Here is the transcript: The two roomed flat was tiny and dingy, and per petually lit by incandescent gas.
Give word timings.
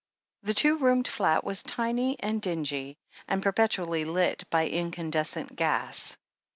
The 0.41 0.55
two 0.55 0.79
roomed 0.79 1.07
flat 1.07 1.43
was 1.43 1.61
tiny 1.61 2.19
and 2.21 2.41
dingy, 2.41 2.97
and 3.27 3.43
per 3.43 3.51
petually 3.53 4.03
lit 4.03 4.45
by 4.49 4.67
incandescent 4.67 5.55
gas. 5.55 6.17